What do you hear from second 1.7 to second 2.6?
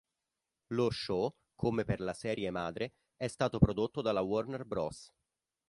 per la serie